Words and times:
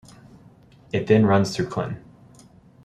It 0.91 1.05
then 1.05 1.27
runs 1.27 1.55
through 1.55 1.67
Clinton. 1.67 2.03